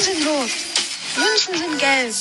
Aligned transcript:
sind 0.00 0.26
rot. 0.26 0.50
Münzen 1.16 1.54
sind 1.54 1.78
gelb. 1.78 2.14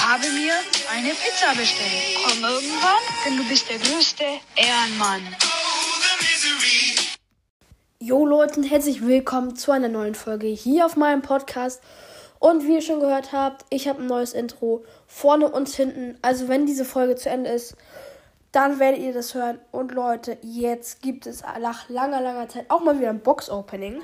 Habe 0.00 0.28
mir 0.30 0.54
eine 0.94 1.10
Pizza 1.10 1.54
bestellt. 1.56 2.18
Komm 2.24 2.44
irgendwann, 2.44 3.02
denn 3.24 3.36
du 3.36 3.48
bist 3.48 3.68
der 3.68 3.78
größte 3.78 4.24
Ehrenmann. 4.54 5.36
Jo 8.00 8.24
Leute 8.24 8.60
und 8.60 8.70
herzlich 8.70 9.04
willkommen 9.04 9.56
zu 9.56 9.72
einer 9.72 9.88
neuen 9.88 10.14
Folge 10.14 10.46
hier 10.46 10.86
auf 10.86 10.96
meinem 10.96 11.22
Podcast. 11.22 11.82
Und 12.38 12.64
wie 12.64 12.74
ihr 12.74 12.82
schon 12.82 13.00
gehört 13.00 13.32
habt, 13.32 13.66
ich 13.70 13.88
habe 13.88 14.00
ein 14.00 14.06
neues 14.06 14.32
Intro 14.32 14.84
vorne 15.08 15.50
und 15.50 15.68
hinten. 15.68 16.16
Also 16.22 16.46
wenn 16.46 16.66
diese 16.66 16.84
Folge 16.84 17.16
zu 17.16 17.28
Ende 17.28 17.50
ist, 17.50 17.76
dann 18.52 18.78
werdet 18.78 19.00
ihr 19.00 19.12
das 19.12 19.34
hören. 19.34 19.58
Und 19.72 19.92
Leute, 19.92 20.38
jetzt 20.42 21.02
gibt 21.02 21.26
es 21.26 21.42
nach 21.42 21.88
langer, 21.88 22.20
langer 22.20 22.48
Zeit 22.48 22.66
auch 22.70 22.80
mal 22.80 22.98
wieder 22.98 23.10
ein 23.10 23.20
Box-Opening. 23.20 24.00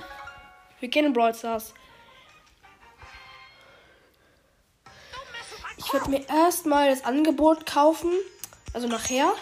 Wir 0.81 0.89
gehen 0.89 1.07
in 1.07 1.13
Brawl 1.13 1.35
Stars. 1.35 1.73
Werde 5.95 6.11
mir 6.11 6.29
erstmal 6.29 6.91
das 6.91 7.05
Angebot 7.05 7.65
kaufen. 7.65 8.11
Also 8.73 8.89
nachher. 8.89 9.33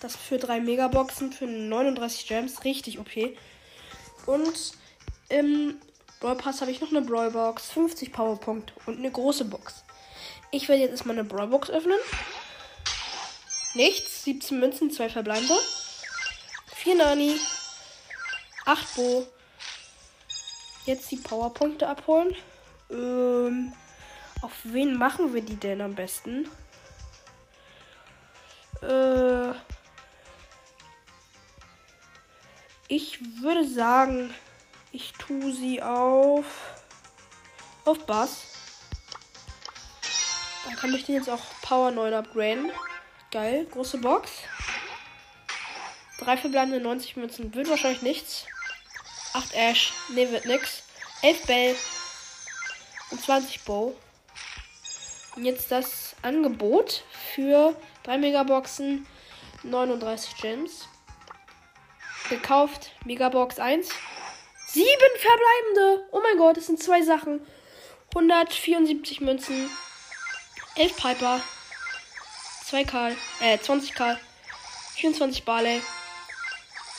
Das 0.00 0.16
für 0.16 0.38
drei 0.38 0.60
Megaboxen 0.60 1.32
für 1.32 1.46
39 1.46 2.26
Gems. 2.26 2.64
Richtig 2.64 2.98
okay. 2.98 3.36
Und 4.24 4.72
im 5.28 5.78
Brawl 6.20 6.36
Pass 6.36 6.60
habe 6.60 6.70
ich 6.70 6.80
noch 6.80 6.90
eine 6.90 7.02
Brawl 7.02 7.30
Box, 7.30 7.70
50 7.70 8.12
Powerpunkte 8.12 8.72
und 8.86 8.98
eine 8.98 9.10
große 9.10 9.44
Box. 9.44 9.84
Ich 10.50 10.68
werde 10.68 10.82
jetzt 10.82 10.92
erstmal 10.92 11.18
eine 11.18 11.28
Brawl 11.28 11.48
Box 11.48 11.70
öffnen. 11.70 11.98
Nichts. 13.74 14.24
17 14.24 14.58
Münzen, 14.58 14.90
2 14.90 15.10
verbleibende. 15.10 15.54
4 16.74 16.94
Nani. 16.96 17.38
8 18.64 18.96
Bo. 18.96 19.26
Jetzt 20.86 21.10
die 21.10 21.16
Powerpunkte 21.16 21.86
abholen. 21.86 22.34
Ähm, 22.90 23.72
auf 24.46 24.52
wen 24.62 24.96
machen 24.96 25.34
wir 25.34 25.42
die 25.42 25.56
denn 25.56 25.80
am 25.80 25.96
besten? 25.96 26.48
Äh, 28.80 29.50
ich 32.86 33.18
würde 33.42 33.66
sagen, 33.66 34.32
ich 34.92 35.12
tue 35.14 35.52
sie 35.52 35.82
auf 35.82 36.44
auf 37.84 38.06
Bass. 38.06 38.52
Dann 40.64 40.76
kann 40.76 40.94
ich 40.94 41.04
den 41.04 41.16
jetzt 41.16 41.28
auch 41.28 41.42
Power 41.62 41.90
9 41.90 42.14
upgraden. 42.14 42.70
Geil, 43.32 43.66
große 43.66 43.98
Box. 43.98 44.30
Drei 46.20 46.36
verbleibende 46.36 46.78
90 46.78 47.16
Münzen. 47.16 47.52
Wird 47.52 47.68
wahrscheinlich 47.68 48.02
nichts. 48.02 48.46
8 49.32 49.54
Ash. 49.54 49.92
Ne, 50.10 50.30
wird 50.30 50.46
nix. 50.46 50.84
11 51.22 51.46
Bell. 51.46 51.76
Und 53.10 53.20
20 53.20 53.64
Bow. 53.64 53.96
Jetzt 55.36 55.70
das 55.70 56.16
Angebot 56.22 57.04
für 57.34 57.76
3 58.04 58.18
Megaboxen. 58.18 59.06
39 59.62 60.36
Gems. 60.36 60.88
Gekauft. 62.30 62.90
Megabox 63.04 63.58
1. 63.58 63.88
7 64.68 64.86
verbleibende. 65.16 66.08
Oh 66.12 66.20
mein 66.22 66.38
Gott, 66.38 66.56
das 66.56 66.66
sind 66.66 66.82
zwei 66.82 67.02
Sachen. 67.02 67.40
174 68.14 69.20
Münzen. 69.20 69.70
11 70.76 70.96
Piper. 70.96 71.40
2 72.66 72.82
Karl, 72.82 73.16
äh, 73.40 73.58
20 73.58 73.94
Karl, 73.94 74.18
24 74.96 75.44
Barley, 75.44 75.80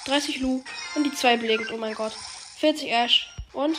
30 0.05 0.39
Lu 0.39 0.63
und 0.95 1.03
die 1.03 1.13
2 1.13 1.35
blinkt, 1.35 1.73
oh 1.73 1.77
mein 1.77 1.93
Gott. 1.93 2.13
40 2.59 2.89
Ash 2.89 3.29
und 3.51 3.77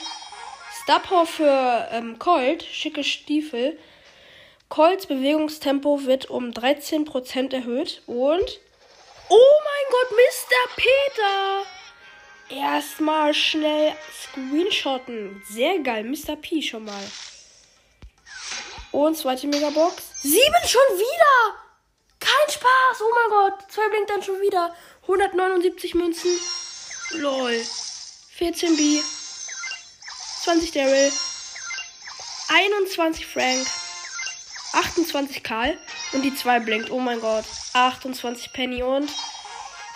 Star 0.83 1.01
für 1.25 1.89
ähm, 1.91 2.19
Colt, 2.19 2.63
schicke 2.63 3.03
Stiefel. 3.03 3.79
Colts 4.69 5.07
Bewegungstempo 5.07 6.05
wird 6.05 6.31
um 6.31 6.51
13% 6.51 7.55
erhöht 7.55 8.03
und 8.07 8.61
Oh 9.31 9.53
mein 9.65 9.91
Gott, 9.91 10.11
Mr. 10.13 10.75
Peter! 10.77 11.67
Erstmal 12.51 13.35
schnell 13.35 13.93
screenshotten. 14.23 15.43
Sehr 15.51 15.79
geil, 15.81 16.05
Mr. 16.05 16.37
P 16.37 16.63
schon 16.63 16.85
mal. 16.85 17.11
Und 18.91 19.17
zweite 19.17 19.47
Megabox. 19.47 20.03
Sieben 20.23 20.67
schon 20.67 20.99
wieder! 20.99 21.59
Kein 22.21 22.51
Spaß. 22.53 23.01
Oh 23.01 23.15
mein 23.15 23.31
Gott. 23.31 23.71
Zwei 23.71 23.89
blinkt 23.89 24.11
dann 24.11 24.23
schon 24.23 24.41
wieder. 24.41 24.75
179 25.03 25.95
Münzen. 25.95 26.31
Lol. 27.13 27.61
14 28.37 28.77
B. 28.77 29.01
20 30.43 30.73
Daryl. 30.73 31.13
21 32.49 33.27
Frank. 33.27 33.67
28 34.73 35.43
Karl. 35.43 35.77
Und 36.13 36.23
die 36.23 36.35
2 36.35 36.61
blinkt. 36.61 36.91
Oh 36.91 37.01
mein 37.01 37.21
Gott. 37.21 37.45
28 37.73 38.53
Penny 38.53 38.83
und 38.83 39.11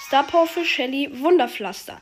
Star 0.06 0.24
Power 0.24 0.46
für 0.46 0.64
Shelly. 0.64 1.10
Wunderpflaster. 1.20 2.00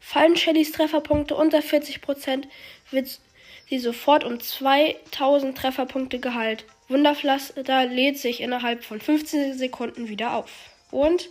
Fallen 0.00 0.36
Shellys 0.36 0.72
Trefferpunkte 0.72 1.36
unter 1.36 1.58
40%, 1.58 2.44
wird 2.90 3.20
sie 3.68 3.78
sofort 3.78 4.24
um 4.24 4.40
2000 4.40 5.56
Trefferpunkte 5.56 6.18
geheilt. 6.18 6.64
Wunderpflaster 6.88 7.86
lädt 7.86 8.18
sich 8.18 8.40
innerhalb 8.40 8.82
von 8.82 9.00
15 9.00 9.56
Sekunden 9.56 10.08
wieder 10.08 10.34
auf. 10.34 10.50
Und. 10.90 11.28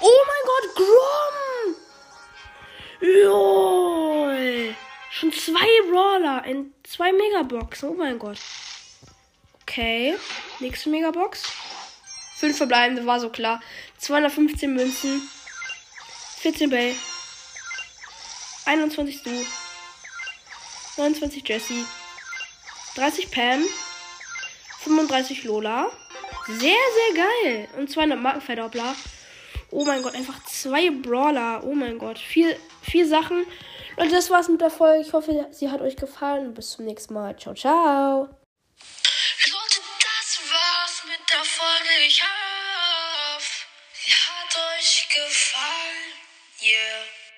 Oh 0.00 0.20
mein 0.26 0.44
Gott, 0.46 0.74
Grom! 0.76 1.76
LOL! 3.00 4.74
Schon 5.10 5.32
zwei 5.32 5.66
Brawler 5.90 6.44
in 6.44 6.72
zwei 6.84 7.12
Megaboxen. 7.12 7.88
Oh 7.88 7.94
mein 7.94 8.18
Gott. 8.18 8.38
Okay. 9.72 10.18
Nächste 10.60 10.90
Megabox. 10.90 11.44
Fünf 12.36 12.58
verbleibende 12.58 13.06
war 13.06 13.20
so 13.20 13.30
klar. 13.30 13.62
215 13.96 14.70
Münzen. 14.70 15.22
14 16.40 16.68
Bell. 16.68 16.94
21 18.66 19.16
Stu. 19.16 19.30
29 20.98 21.48
Jesse. 21.48 21.86
30 22.96 23.30
Pam. 23.30 23.62
35 24.80 25.44
Lola. 25.44 25.90
Sehr, 26.48 26.58
sehr 26.58 27.24
geil. 27.24 27.68
Und 27.78 27.90
200 27.90 28.20
Markenverdoppler. 28.20 28.94
Oh 29.70 29.86
mein 29.86 30.02
Gott, 30.02 30.14
einfach 30.14 30.44
zwei 30.44 30.90
Brawler. 30.90 31.64
Oh 31.64 31.74
mein 31.74 31.96
Gott. 31.96 32.18
Vier, 32.18 32.56
vier 32.82 33.08
Sachen. 33.08 33.46
Und 33.96 34.12
das 34.12 34.28
war's 34.28 34.50
mit 34.50 34.60
der 34.60 34.68
Folge. 34.68 35.00
Ich 35.00 35.14
hoffe, 35.14 35.46
sie 35.50 35.70
hat 35.70 35.80
euch 35.80 35.96
gefallen. 35.96 36.52
Bis 36.52 36.72
zum 36.72 36.84
nächsten 36.84 37.14
Mal. 37.14 37.38
Ciao, 37.38 37.54
ciao. 37.54 38.41
Folge. 41.58 42.06
Ich 42.06 42.22
hoffe, 42.22 43.66
sie 43.92 44.12
hat 44.12 44.78
euch 44.78 45.08
gefallen. 45.08 46.12
Yeah. 46.62 47.31